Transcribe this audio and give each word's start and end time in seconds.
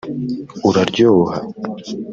uraryoha 0.67 1.35